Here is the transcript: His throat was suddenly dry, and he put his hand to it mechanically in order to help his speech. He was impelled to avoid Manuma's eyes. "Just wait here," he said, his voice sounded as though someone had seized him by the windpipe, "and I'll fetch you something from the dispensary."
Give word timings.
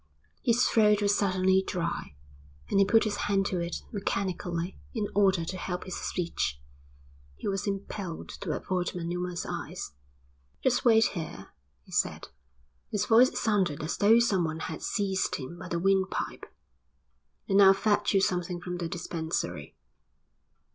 His 0.41 0.65
throat 0.67 0.99
was 1.03 1.15
suddenly 1.15 1.61
dry, 1.67 2.15
and 2.71 2.79
he 2.79 2.85
put 2.85 3.03
his 3.03 3.17
hand 3.29 3.45
to 3.45 3.59
it 3.59 3.83
mechanically 3.91 4.75
in 4.95 5.07
order 5.13 5.45
to 5.45 5.57
help 5.57 5.83
his 5.83 5.95
speech. 5.95 6.59
He 7.35 7.47
was 7.47 7.67
impelled 7.67 8.29
to 8.29 8.53
avoid 8.55 8.95
Manuma's 8.95 9.45
eyes. 9.47 9.91
"Just 10.63 10.83
wait 10.83 11.05
here," 11.13 11.49
he 11.83 11.91
said, 11.91 12.29
his 12.89 13.05
voice 13.05 13.39
sounded 13.39 13.83
as 13.83 13.95
though 13.97 14.17
someone 14.17 14.61
had 14.61 14.81
seized 14.81 15.35
him 15.35 15.59
by 15.59 15.67
the 15.67 15.77
windpipe, 15.77 16.51
"and 17.47 17.61
I'll 17.61 17.71
fetch 17.75 18.11
you 18.15 18.21
something 18.21 18.59
from 18.59 18.77
the 18.77 18.89
dispensary." 18.89 19.75